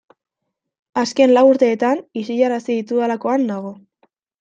[1.01, 3.81] Azken lau urteetan isilarazi ditudalakoan nago.